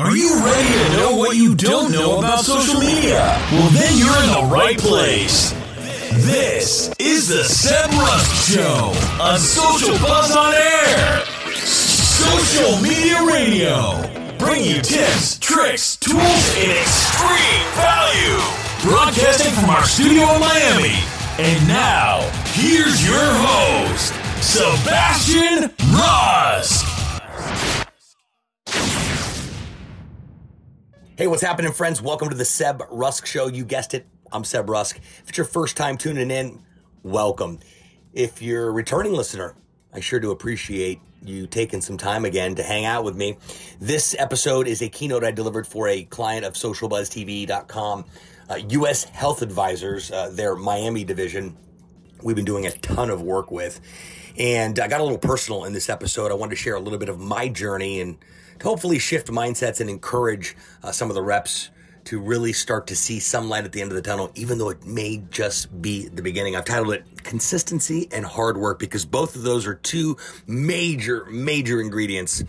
[0.00, 3.20] Are you ready to know what you don't know about social media?
[3.52, 5.52] Well, then you're in the right place.
[6.24, 11.22] This is the Seb Rusk Show on Social Buzz on Air.
[11.54, 14.38] Social Media Radio.
[14.38, 18.40] Bring you tips, tricks, tools, and extreme value.
[18.80, 20.96] Broadcasting from our studio in Miami.
[21.36, 22.20] And now,
[22.54, 26.99] here's your host, Sebastian Rusk.
[31.20, 32.00] Hey, what's happening, friends?
[32.00, 33.48] Welcome to the Seb Rusk Show.
[33.48, 34.06] You guessed it.
[34.32, 34.96] I'm Seb Rusk.
[34.96, 36.64] If it's your first time tuning in,
[37.02, 37.58] welcome.
[38.14, 39.54] If you're a returning listener,
[39.92, 43.36] I sure do appreciate you taking some time again to hang out with me.
[43.78, 48.04] This episode is a keynote I delivered for a client of socialbuzztv.com,
[48.48, 49.04] uh, U.S.
[49.04, 51.54] Health Advisors, uh, their Miami division.
[52.22, 53.78] We've been doing a ton of work with.
[54.38, 56.30] And I got a little personal in this episode.
[56.30, 58.16] I wanted to share a little bit of my journey and
[58.60, 61.70] to hopefully shift mindsets and encourage uh, some of the reps
[62.04, 64.70] to really start to see some light at the end of the tunnel, even though
[64.70, 66.56] it may just be the beginning.
[66.56, 71.80] I've titled it Consistency and Hard Work because both of those are two major, major
[71.80, 72.42] ingredients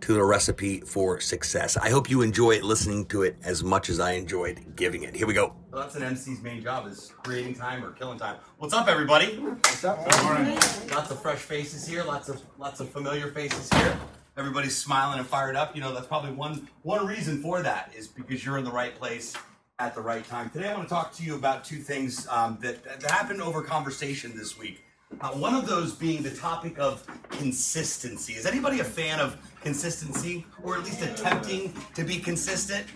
[0.00, 1.76] to the recipe for success.
[1.76, 5.14] I hope you enjoy listening to it as much as I enjoyed giving it.
[5.14, 5.54] Here we go.
[5.70, 8.36] Well, that's an MC's main job is creating time or killing time.
[8.58, 9.36] What's up, everybody?
[9.36, 9.98] What's up?
[9.98, 10.90] All right.
[10.92, 12.04] Lots of fresh faces here.
[12.04, 13.98] Lots of lots of familiar faces here
[14.36, 15.74] everybody's smiling and fired up.
[15.74, 18.94] You know, that's probably one one reason for that is because you're in the right
[18.94, 19.34] place
[19.78, 20.50] at the right time.
[20.50, 23.62] Today, I want to talk to you about two things um, that, that happened over
[23.62, 24.84] conversation this week.
[25.20, 28.34] Uh, one of those being the topic of consistency.
[28.34, 32.86] Is anybody a fan of consistency, or at least attempting to be consistent?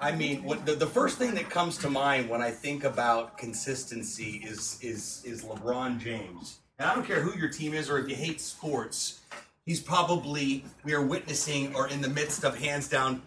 [0.00, 3.38] I mean, what, the, the first thing that comes to mind when I think about
[3.38, 6.58] consistency is is is LeBron James.
[6.78, 9.20] And I don't care who your team is or if you hate sports
[9.66, 13.22] he's probably we are witnessing or in the midst of hands down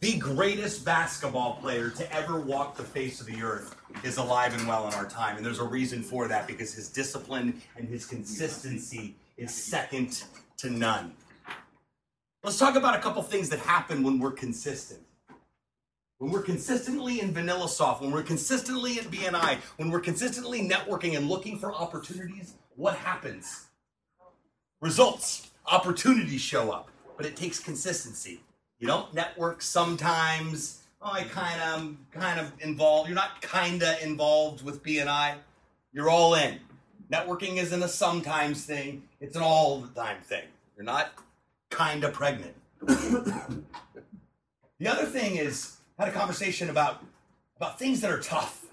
[0.00, 4.66] the greatest basketball player to ever walk the face of the earth is alive and
[4.66, 5.36] well in our time.
[5.36, 10.24] And there's a reason for that because his discipline and his consistency is second
[10.56, 11.12] to none.
[12.42, 15.00] Let's talk about a couple things that happen when we're consistent.
[16.16, 21.14] When we're consistently in Vanilla Soft, when we're consistently in BNI, when we're consistently networking
[21.18, 23.66] and looking for opportunities, what happens?
[24.80, 28.40] Results opportunities show up, but it takes consistency.
[28.78, 30.82] You don't network sometimes.
[31.02, 33.08] Oh, I kind of, kind of involved.
[33.08, 35.36] You're not kinda involved with BNI.
[35.92, 36.60] You're all in.
[37.10, 39.02] Networking isn't a sometimes thing.
[39.20, 40.44] It's an all the time thing.
[40.76, 41.12] You're not
[41.70, 42.54] kinda pregnant.
[42.80, 43.64] the
[44.86, 47.02] other thing is, I had a conversation about
[47.60, 48.64] about things that are tough.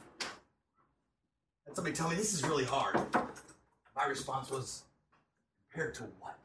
[1.65, 2.97] And somebody tell me this is really hard.
[3.93, 4.83] My response was,
[5.69, 6.37] compared to what?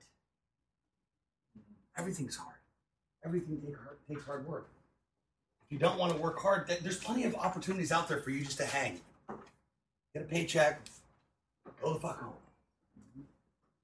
[1.97, 2.57] Everything's hard.
[3.25, 4.69] Everything take hard, takes hard work.
[5.67, 8.45] If you don't want to work hard, there's plenty of opportunities out there for you
[8.45, 9.01] just to hang.
[10.15, 10.81] Get a paycheck,
[11.83, 12.33] go the fuck home.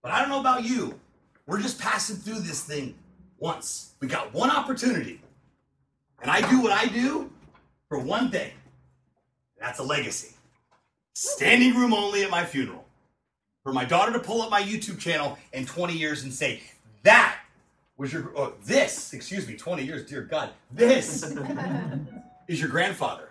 [0.02, 0.98] But I don't know about you.
[1.46, 2.94] We're just passing through this thing
[3.38, 3.94] once.
[4.00, 5.20] We got one opportunity.
[6.20, 7.30] And I do what I do
[7.88, 8.52] for one thing.
[9.58, 10.34] That's a legacy.
[11.14, 12.84] Standing room only at my funeral.
[13.64, 16.62] For my daughter to pull up my YouTube channel in 20 years and say,
[17.02, 17.37] that
[17.98, 21.22] was your oh, this excuse me 20 years dear god this
[22.48, 23.28] is your grandfather.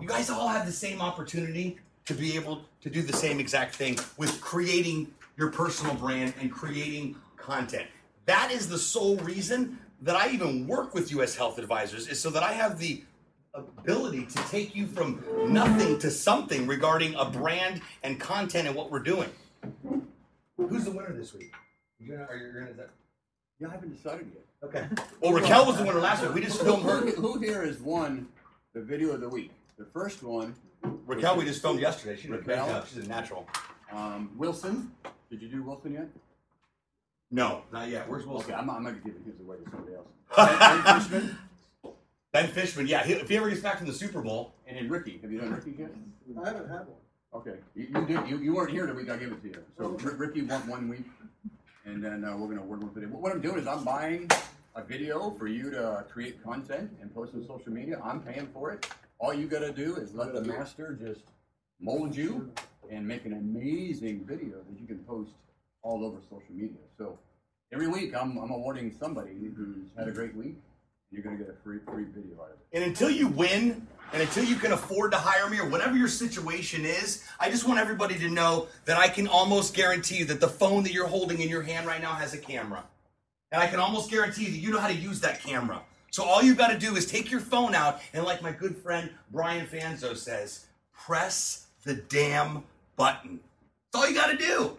[0.00, 3.74] You guys all have the same opportunity to be able to do the same exact
[3.74, 7.88] thing with creating your personal brand and creating content.
[8.26, 12.30] That is the sole reason that i even work with us health advisors is so
[12.30, 13.02] that i have the
[13.52, 18.92] ability to take you from nothing to something regarding a brand and content and what
[18.92, 19.28] we're doing.
[20.56, 21.52] Who's the winner this week?
[22.08, 22.88] Are you gonna,
[23.60, 24.44] yeah, I haven't decided yet.
[24.62, 24.86] Okay.
[25.20, 26.32] Well, Raquel was the winner last week.
[26.32, 26.98] We just filmed her.
[27.00, 28.28] Who, who here has won
[28.72, 29.50] the video of the week?
[29.76, 30.54] The first one.
[31.06, 32.16] Raquel, we just filmed yesterday.
[32.16, 32.86] She did a great job.
[32.86, 33.48] She's a natural.
[33.92, 34.92] Um, Wilson.
[35.28, 36.08] Did you do Wilson yet?
[37.32, 38.08] No, not yet.
[38.08, 38.52] Where's Wilson?
[38.52, 40.06] Okay, I'm, I'm going to give his away to somebody else.
[40.36, 41.38] ben Fishman.
[42.32, 43.04] Ben Fishman, yeah.
[43.04, 44.54] He, if he ever gets back from the Super Bowl.
[44.68, 45.18] And then Ricky.
[45.22, 45.90] Have you done Ricky yet?
[46.40, 46.96] I haven't had one.
[47.34, 47.56] Okay.
[47.74, 49.64] You, you, did, you, you weren't here the week I gave it to you.
[49.76, 51.04] So Ricky won one week
[51.88, 53.08] and then uh, we're going to work with it.
[53.08, 54.30] What I'm doing is I'm buying
[54.74, 58.00] a video for you to create content and post on social media.
[58.04, 58.86] I'm paying for it.
[59.18, 61.22] All you got to do is let the master just
[61.80, 62.52] mold you
[62.90, 65.32] and make an amazing video that you can post
[65.82, 66.78] all over social media.
[66.96, 67.18] So
[67.72, 70.56] every week I'm, I'm awarding somebody who's had a great week.
[71.10, 72.76] You're going to get a free free video out of it.
[72.76, 76.08] And until you win, and until you can afford to hire me or whatever your
[76.08, 80.40] situation is, I just want everybody to know that I can almost guarantee you that
[80.40, 82.84] the phone that you're holding in your hand right now has a camera.
[83.52, 85.82] And I can almost guarantee that you know how to use that camera.
[86.10, 88.76] So all you've got to do is take your phone out and, like my good
[88.76, 92.64] friend Brian Fanzo says, press the damn
[92.96, 93.40] button.
[93.92, 94.76] That's all you got to do.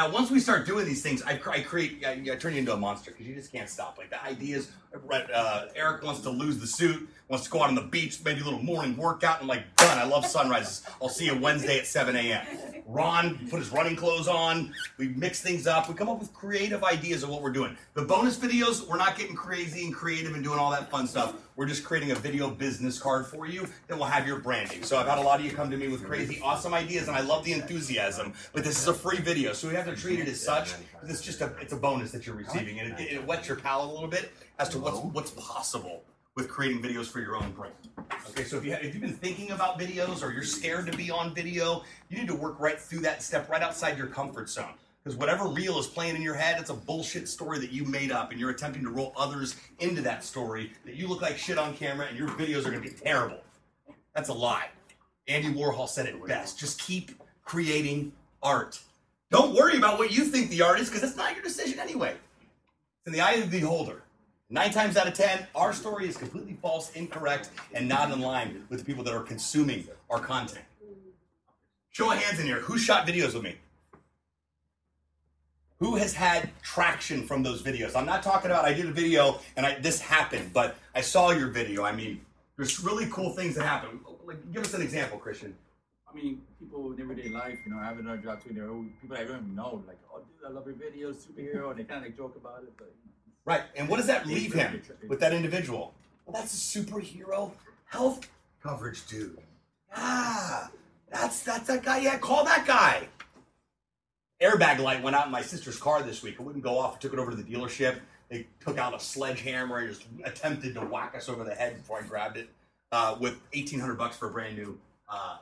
[0.00, 2.72] Now, once we start doing these things, I, I create, I, I turn you into
[2.72, 3.98] a monster because you just can't stop.
[3.98, 7.76] Like the ideas, uh, Eric wants to lose the suit, wants to go out on
[7.76, 9.40] the beach, maybe a little morning workout.
[9.40, 9.96] I'm like, done.
[9.96, 10.82] I love sunrises.
[11.00, 12.44] I'll see you Wednesday at 7 a.m.
[12.86, 14.74] Ron put his running clothes on.
[14.98, 15.88] We mix things up.
[15.88, 17.76] We come up with creative ideas of what we're doing.
[17.94, 21.34] The bonus videos, we're not getting crazy and creative and doing all that fun stuff.
[21.54, 24.82] We're just creating a video business card for you that will have your branding.
[24.82, 27.16] So I've had a lot of you come to me with crazy, awesome ideas, and
[27.16, 28.32] I love the enthusiasm.
[28.52, 30.74] But this is a free video, so we have to treat it as such.
[31.06, 33.88] It's just a it's a bonus that you're receiving, and it, it whets your palate
[33.88, 36.02] a little bit as to what's what's possible
[36.36, 37.74] with creating videos for your own brand.
[38.30, 40.96] Okay, so if you have, if you've been thinking about videos or you're scared to
[40.96, 44.48] be on video, you need to work right through that step right outside your comfort
[44.48, 44.72] zone.
[45.02, 48.12] Because whatever reel is playing in your head, it's a bullshit story that you made
[48.12, 51.58] up, and you're attempting to roll others into that story that you look like shit
[51.58, 53.40] on camera and your videos are gonna be terrible.
[54.14, 54.68] That's a lie.
[55.26, 56.58] Andy Warhol said it best.
[56.58, 57.12] Just keep
[57.44, 58.12] creating
[58.42, 58.80] art.
[59.30, 62.10] Don't worry about what you think the art is, because it's not your decision anyway.
[62.10, 64.02] It's in the eye of the beholder.
[64.52, 68.66] Nine times out of ten, our story is completely false, incorrect, and not in line
[68.68, 70.64] with the people that are consuming our content.
[71.90, 72.58] Show of hands in here.
[72.58, 73.54] Who shot videos with me?
[75.78, 77.94] Who has had traction from those videos?
[77.94, 81.30] I'm not talking about I did a video and I, this happened, but I saw
[81.30, 81.84] your video.
[81.84, 82.20] I mean,
[82.56, 84.00] there's really cool things that happen.
[84.26, 85.54] Like, give us an example, Christian.
[86.10, 89.16] I mean, people in everyday life, you know, having a job too, you know, people
[89.16, 91.98] I don't even know, like, oh, dude, I love your videos, superhero, and they kind
[91.98, 92.92] of like joke about it, but.
[93.46, 95.94] Right, and what does that leave him with that individual?
[96.26, 97.52] Well, that's a superhero
[97.86, 98.28] health
[98.62, 99.38] coverage dude.
[99.96, 100.70] Ah,
[101.10, 101.98] that's that's that guy.
[101.98, 103.08] Yeah, call that guy.
[104.40, 106.34] Airbag light went out in my sister's car this week.
[106.34, 106.96] It wouldn't go off.
[106.96, 107.98] I took it over to the dealership.
[108.28, 111.98] They took out a sledgehammer and just attempted to whack us over the head before
[111.98, 112.48] I grabbed it
[112.92, 114.78] uh, with eighteen hundred bucks for a brand new
[115.08, 115.38] uh,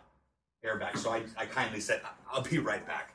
[0.65, 0.97] airbag.
[0.97, 2.01] So I, I kindly said,
[2.33, 3.13] "I'll be right back."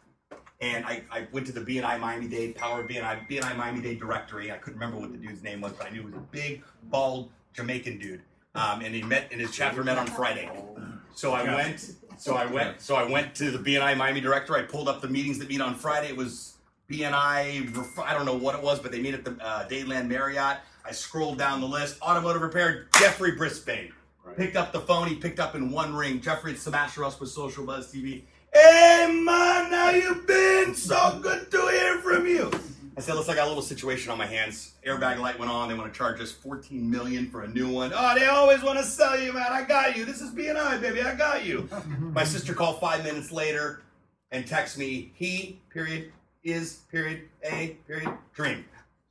[0.64, 4.50] And I, I went to the BNI Miami Dade Power BNI BNI Miami Dade directory.
[4.50, 6.64] I couldn't remember what the dude's name was, but I knew it was a big,
[6.84, 8.22] bald Jamaican dude.
[8.56, 10.50] Um, and he met and his chapter met on Friday.
[11.16, 11.92] So I went.
[12.18, 12.80] So I went.
[12.80, 14.56] So I went to the BNI Miami director.
[14.56, 16.08] I pulled up the meetings that meet on Friday.
[16.08, 16.54] It was
[16.90, 18.00] BNI.
[18.00, 20.60] I don't know what it was, but they meet at the uh, Dadeland Marriott.
[20.86, 22.02] I scrolled down the list.
[22.02, 22.88] Automotive repair.
[23.00, 23.92] Jeffrey Brisbane.
[24.24, 24.38] Right.
[24.38, 25.08] Picked up the phone.
[25.08, 26.22] He picked up in one ring.
[26.22, 28.24] Jeffrey Sebastian Rusk with Social Buzz TV.
[28.54, 30.76] Hey man, how you been?
[30.76, 32.52] So good to hear from you.
[32.96, 34.76] I said, looks like I got a little situation on my hands.
[34.86, 35.70] Airbag light went on.
[35.70, 37.92] They want to charge us 14 million for a new one.
[37.96, 39.48] Oh, they always want to sell you, man.
[39.50, 40.06] I got you.
[40.06, 41.02] This is BNI, baby.
[41.02, 41.68] I got you.
[42.00, 43.82] my sister called five minutes later
[44.30, 46.12] and texted me, he, period,
[46.44, 48.66] is, period, a, period, dream.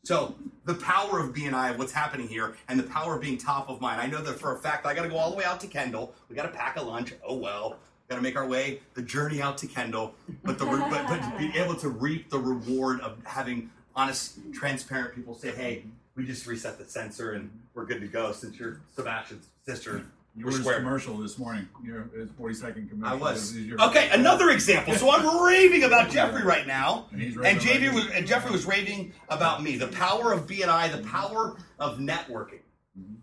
[0.04, 0.36] So
[0.66, 4.00] the power of BNI, what's happening here, and the power of being top of mind.
[4.00, 4.86] I know that for a fact.
[4.86, 6.14] I got to go all the way out to Kendall.
[6.28, 7.14] We got to pack a lunch.
[7.26, 7.80] Oh well
[8.12, 10.14] got to make our way the journey out to Kendall,
[10.44, 15.14] but the but, but to be able to reap the reward of having honest, transparent
[15.14, 18.80] people say, "Hey, we just reset the sensor and we're good to go." Since you're
[18.94, 20.04] Sebastian's sister,
[20.36, 20.76] you were square.
[20.76, 21.66] commercial this morning.
[21.82, 23.16] Your 40 second commercial.
[23.16, 23.56] I was.
[23.80, 24.94] okay, another example.
[24.94, 29.14] So I'm raving about Jeffrey right now, and, and Jeffrey was and Jeffrey was raving
[29.30, 29.78] about me.
[29.78, 32.60] The power of BNI, the power of networking
[32.98, 33.14] mm-hmm.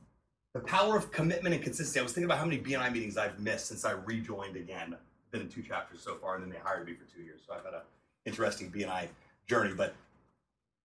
[0.60, 2.00] The power of commitment and consistency.
[2.00, 4.96] I was thinking about how many BNI meetings I've missed since I rejoined again.
[5.32, 7.42] Been in two chapters so far, and then they hired me for two years.
[7.48, 7.82] So I've had an
[8.26, 9.08] interesting BNI
[9.48, 9.74] journey.
[9.74, 9.96] But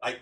[0.03, 0.17] I,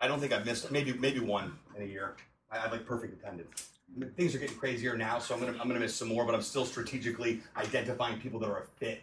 [0.00, 2.14] I don't think I've missed maybe maybe one in a year.
[2.50, 3.68] I have like perfect attendance.
[4.16, 6.24] Things are getting crazier now, so I'm gonna I'm gonna miss some more.
[6.24, 9.02] But I'm still strategically identifying people that are a fit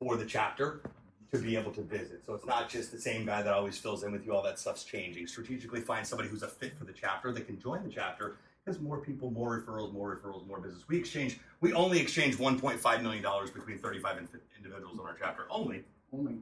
[0.00, 0.80] for the chapter
[1.30, 2.24] to be able to visit.
[2.26, 4.34] So it's not just the same guy that always fills in with you.
[4.34, 5.28] All that stuff's changing.
[5.28, 8.36] Strategically find somebody who's a fit for the chapter that can join the chapter
[8.70, 10.84] because more people, more referrals, more referrals, more business.
[10.88, 15.46] We exchange, we only exchange 1.5 million dollars between 35 individuals in our chapter.
[15.50, 15.82] Only.
[16.12, 16.36] Only.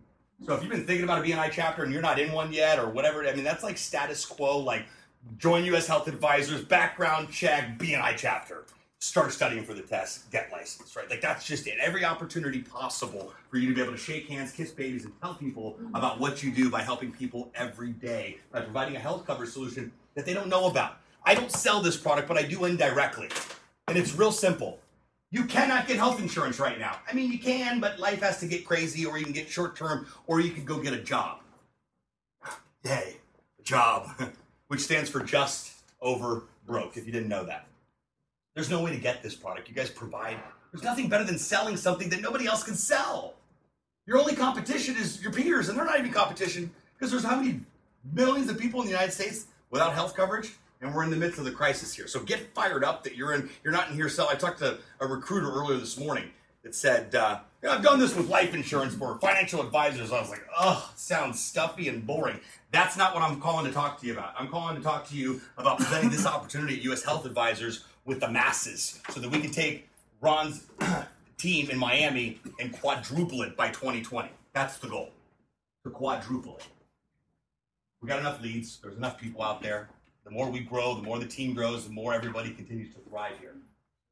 [0.45, 2.79] So if you've been thinking about a BNI chapter and you're not in one yet,
[2.79, 4.59] or whatever, I mean that's like status quo.
[4.59, 4.85] Like
[5.39, 5.87] join U.S.
[5.87, 8.65] Health Advisors, background check, BNI chapter.
[9.01, 11.09] Start studying for the test, get licensed, right?
[11.09, 11.79] Like that's just it.
[11.81, 15.35] Every opportunity possible for you to be able to shake hands, kiss babies, and tell
[15.35, 19.47] people about what you do by helping people every day by providing a health cover
[19.47, 20.99] solution that they don't know about.
[21.29, 23.29] I don't sell this product, but I do indirectly.
[23.87, 24.79] And it's real simple.
[25.31, 26.97] You cannot get health insurance right now.
[27.07, 29.77] I mean, you can, but life has to get crazy, or you can get short
[29.77, 31.41] term, or you can go get a job.
[32.83, 33.19] Yay,
[33.59, 34.09] a job,
[34.69, 37.67] which stands for just over broke, if you didn't know that.
[38.55, 39.69] There's no way to get this product.
[39.69, 40.39] You guys provide,
[40.73, 43.35] there's nothing better than selling something that nobody else can sell.
[44.07, 47.61] Your only competition is your peers, and they're not even competition because there's how many
[48.15, 51.39] millions of people in the United States without health coverage, and we're in the midst
[51.39, 52.07] of the crisis here.
[52.07, 53.51] So get fired up that you're in.
[53.65, 54.09] You're not in here.
[54.09, 56.31] So I talked to a recruiter earlier this morning
[56.63, 60.21] that said, uh, "You know, "I've done this with life insurance for financial advisors." I
[60.21, 64.07] was like, "Oh, sounds stuffy and boring." That's not what I'm calling to talk to
[64.07, 64.35] you about.
[64.39, 67.03] I'm calling to talk to you about presenting this opportunity at U.S.
[67.03, 69.89] Health Advisors with the masses, so that we can take
[70.21, 70.67] Ron's
[71.39, 74.31] team in Miami and quadruple it by 2020.
[74.53, 75.11] That's the goal.
[75.85, 76.67] To quadruple it.
[78.01, 78.79] We got enough leads.
[78.79, 79.89] There's enough people out there.
[80.29, 83.33] The more we grow, the more the team grows, the more everybody continues to thrive
[83.41, 83.55] here.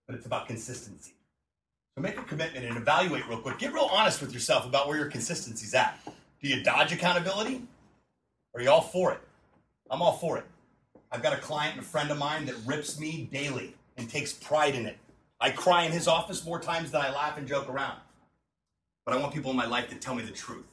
[0.06, 1.12] But it's about consistency.
[1.94, 3.58] So make a commitment and evaluate real quick.
[3.58, 6.00] Get real honest with yourself about where your consistency's at.
[6.40, 7.62] Do you dodge accountability?
[8.54, 9.20] Are you all for it?
[9.90, 10.44] I'm all for it.
[11.12, 14.32] I've got a client and a friend of mine that rips me daily and takes
[14.32, 14.96] pride in it.
[15.38, 17.98] I cry in his office more times than I laugh and joke around.
[19.04, 20.64] But I want people in my life to tell me the truth.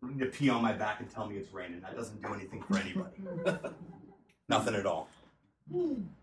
[0.00, 1.80] Need to pee on my back and tell me it's raining.
[1.80, 3.16] That doesn't do anything for anybody.
[4.52, 5.08] Nothing at all.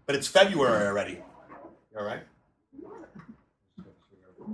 [0.05, 1.13] But it's February already.
[1.13, 2.19] You all right?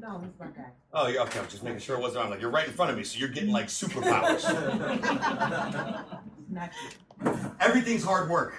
[0.02, 0.70] No, it's my guy.
[0.94, 1.40] Oh, yeah, okay.
[1.40, 2.24] I'm just making sure it wasn't.
[2.24, 4.44] I'm like, you're right in front of me, so you're getting like superpowers.
[6.50, 6.70] Not.
[7.60, 8.56] Everything's hard work.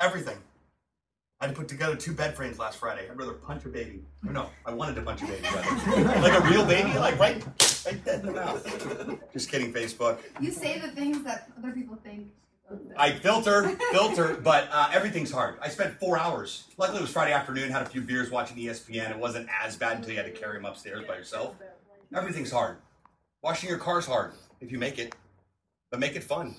[0.00, 0.36] Everything.
[1.40, 3.08] I had to put together two bed frames last Friday.
[3.10, 4.02] I'd rather punch a baby.
[4.26, 5.46] Or no, I wanted to punch a baby.
[5.54, 6.20] rather.
[6.22, 7.42] like a real baby, like right,
[7.86, 9.32] right dead in the mouth.
[9.32, 10.18] Just kidding, Facebook.
[10.40, 12.28] You say the things that other people think.
[12.96, 15.56] I filter, filter, but uh, everything's hard.
[15.60, 16.64] I spent four hours.
[16.78, 17.70] Luckily, it was Friday afternoon.
[17.70, 19.10] Had a few beers watching ESPN.
[19.10, 21.54] It wasn't as bad until you had to carry them upstairs by yourself.
[22.14, 22.78] Everything's hard.
[23.42, 25.14] Washing your car's hard if you make it,
[25.90, 26.54] but make it fun.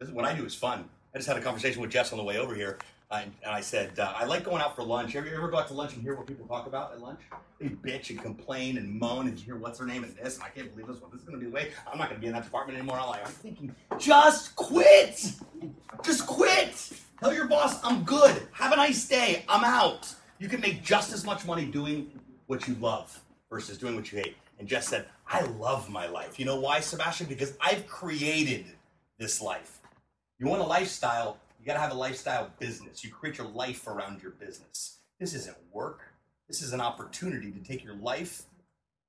[0.00, 0.88] This is what I do is fun.
[1.14, 2.78] I just had a conversation with Jess on the way over here,
[3.12, 5.14] uh, and I said uh, I like going out for lunch.
[5.14, 7.20] Ever, you ever go out to lunch and hear what people talk about at lunch?
[7.60, 10.48] They bitch and complain and moan and hear what's her name and this and I
[10.48, 11.10] can't believe this one.
[11.12, 11.72] This is going to be the way.
[11.90, 12.98] I'm not going to be in that department anymore.
[12.98, 15.32] I'm like I'm thinking, just quit,
[16.02, 16.92] just quit.
[17.20, 18.48] Tell your boss I'm good.
[18.52, 19.44] Have a nice day.
[19.46, 20.12] I'm out.
[20.38, 22.10] You can make just as much money doing
[22.46, 24.36] what you love versus doing what you hate.
[24.58, 26.38] And Jess said, I love my life.
[26.38, 27.26] You know why, Sebastian?
[27.26, 28.66] Because I've created
[29.18, 29.80] this life.
[30.38, 33.04] You want a lifestyle, you got to have a lifestyle business.
[33.04, 34.98] You create your life around your business.
[35.20, 36.00] This isn't work.
[36.48, 38.42] This is an opportunity to take your life,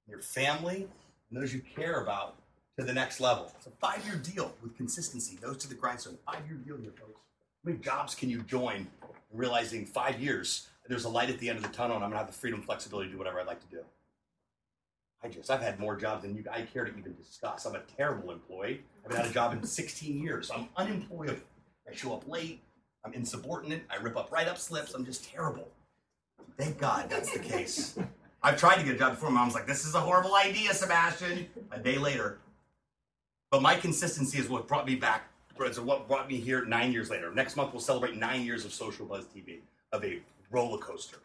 [0.07, 0.87] your family,
[1.31, 2.35] and those you care about
[2.77, 3.51] to the next level.
[3.57, 5.39] It's a five year deal with consistency.
[5.41, 6.19] Those to the grindstone.
[6.27, 7.21] Five year deal here, folks.
[7.65, 8.85] How many jobs can you join
[9.31, 12.17] realizing five years there's a light at the end of the tunnel and I'm to
[12.17, 13.83] have the freedom flexibility to do whatever I'd like to do?
[15.23, 17.65] I just, I've had more jobs than you, I care to even discuss.
[17.65, 18.81] I'm a terrible employee.
[18.99, 20.51] I haven't had a job in 16 years.
[20.53, 21.41] I'm unemployable.
[21.89, 22.61] I show up late.
[23.05, 23.83] I'm insubordinate.
[23.89, 24.93] I rip up write up slips.
[24.93, 25.67] I'm just terrible.
[26.57, 27.97] Thank God that's the case.
[28.43, 29.29] I've tried to get a job before.
[29.29, 31.47] Mom's like, this is a horrible idea, Sebastian.
[31.71, 32.39] A day later.
[33.51, 35.29] But my consistency is what brought me back.
[35.59, 37.33] It's what brought me here nine years later.
[37.33, 39.59] Next month, we'll celebrate nine years of Social Buzz TV,
[39.93, 40.19] of a
[40.51, 41.19] roller coaster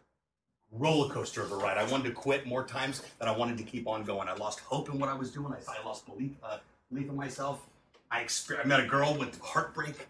[0.71, 1.77] roller coaster of a ride.
[1.77, 4.27] I wanted to quit more times than I wanted to keep on going.
[4.27, 5.53] I lost hope in what I was doing.
[5.53, 6.57] I, I lost belief, uh,
[6.91, 7.67] belief in myself.
[8.11, 10.07] I, exper- I met a girl with heartbreak.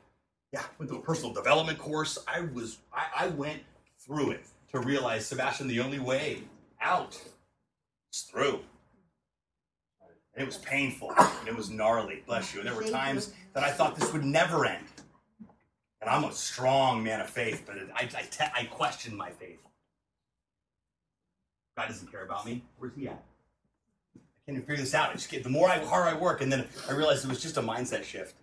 [0.51, 2.18] Yeah, went to a personal development course.
[2.27, 3.62] I was, I, I went
[4.00, 6.44] through it to realize, Sebastian, the only way
[6.82, 7.20] out
[8.12, 8.60] is through.
[10.34, 11.13] And it was painful.
[11.18, 12.24] And it was gnarly.
[12.25, 12.62] Bless you.
[12.62, 14.86] And there were times that I thought this would never end.
[16.01, 19.60] And I'm a strong man of faith, but I, I, te- I question my faith.
[21.77, 22.63] God doesn't care about me.
[22.77, 23.24] Where's he at?
[24.15, 25.10] I can't even figure this out.
[25.10, 27.41] I just get the more I hard I work, and then I realized it was
[27.41, 28.36] just a mindset shift.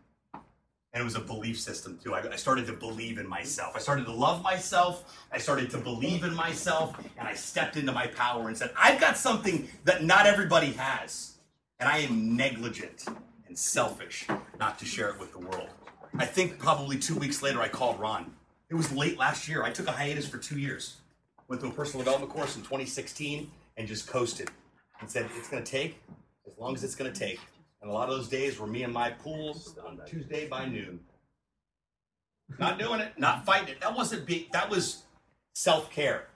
[0.97, 2.15] And it was a belief system too.
[2.15, 3.77] I, I started to believe in myself.
[3.77, 5.15] I started to love myself.
[5.31, 8.99] I started to believe in myself, and I stepped into my power and said, "I've
[8.99, 11.37] got something that not everybody has,
[11.79, 13.05] and I am negligent
[13.47, 14.27] and selfish
[14.59, 15.69] not to share it with the world."
[16.17, 18.33] I think probably two weeks later, I called Ron.
[18.71, 19.65] It was late last year.
[19.65, 20.97] I took a hiatus for two years
[21.49, 24.51] went to a personal development course in 2016 and just coasted
[25.01, 26.03] and said it's going to take
[26.47, 27.39] as long as it's going to take.
[27.87, 30.99] And a lot of those days were me and my pools on Tuesday by noon.
[32.59, 33.81] Not doing it, not fighting it.
[33.81, 34.51] That wasn't big.
[34.51, 35.05] That was
[35.55, 36.27] self care.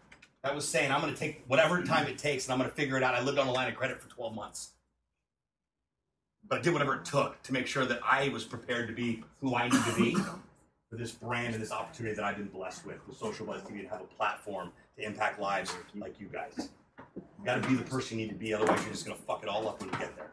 [0.44, 2.76] That was saying I'm going to take whatever time it takes and I'm going to
[2.76, 3.16] figure it out.
[3.16, 4.74] I lived on a line of credit for 12 months.
[6.48, 9.24] But I did whatever it took to make sure that I was prepared to be
[9.40, 10.14] who I need to be
[10.88, 13.82] for this brand and this opportunity that I've been blessed with with Social Buzz TV
[13.82, 16.68] to have a platform to impact lives like you guys.
[17.16, 19.42] You got to be the person you need to be, otherwise you're just gonna fuck
[19.42, 20.30] it all up when you get there.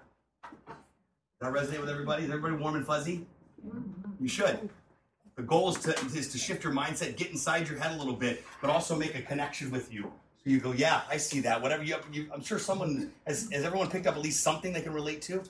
[1.40, 2.24] Does that resonate with everybody?
[2.24, 3.26] Is everybody warm and fuzzy?
[3.66, 4.24] Mm-hmm.
[4.24, 4.70] You should.
[5.36, 8.16] The goal is to is to shift your mindset, get inside your head a little
[8.16, 10.12] bit, but also make a connection with you.
[10.44, 11.62] So you go, yeah, I see that.
[11.62, 14.82] Whatever you, you I'm sure someone has has everyone picked up at least something they
[14.82, 15.44] can relate to.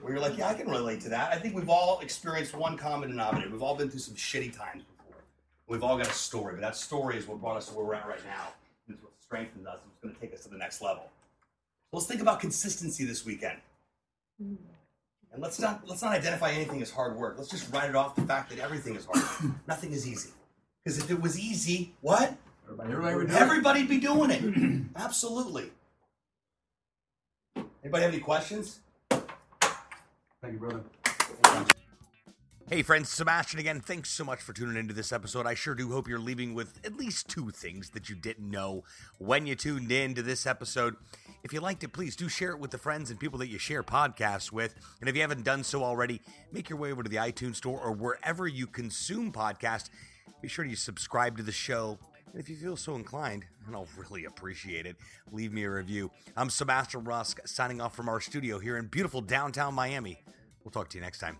[0.00, 1.32] where you're like, yeah, I can relate to that.
[1.32, 3.50] I think we've all experienced one common denominator.
[3.50, 5.22] We've all been through some shitty times before.
[5.66, 7.94] We've all got a story, but that story is what brought us to where we're
[7.94, 8.48] at right now.
[8.88, 9.78] It's what strengthens us.
[9.84, 11.10] It's going to take us to the next level.
[11.92, 13.58] Let's think about consistency this weekend.
[14.42, 14.54] Mm-hmm.
[15.32, 17.34] And let's not let's not identify anything as hard work.
[17.36, 19.54] Let's just write it off the fact that everything is hard.
[19.68, 20.30] Nothing is easy.
[20.84, 22.36] Because if it was easy, what?
[22.70, 23.30] Everybody would.
[23.30, 24.86] Everybody'd be doing it.
[24.96, 25.70] Absolutely.
[27.82, 28.80] Anybody have any questions?
[29.10, 30.82] Thank you, brother.
[32.68, 33.80] Hey friends, Sebastian again.
[33.80, 35.46] Thanks so much for tuning into this episode.
[35.46, 38.84] I sure do hope you're leaving with at least two things that you didn't know
[39.16, 40.96] when you tuned in to this episode.
[41.48, 43.56] If you liked it, please do share it with the friends and people that you
[43.56, 44.74] share podcasts with.
[45.00, 46.20] And if you haven't done so already,
[46.52, 49.88] make your way over to the iTunes store or wherever you consume podcasts.
[50.42, 51.98] Be sure to subscribe to the show.
[52.30, 54.96] And if you feel so inclined, and I'll really appreciate it,
[55.32, 56.10] leave me a review.
[56.36, 60.22] I'm Sebastian Rusk, signing off from our studio here in beautiful downtown Miami.
[60.64, 61.38] We'll talk to you next time.